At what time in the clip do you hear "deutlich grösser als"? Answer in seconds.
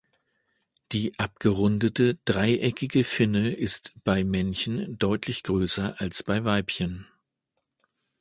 4.97-6.23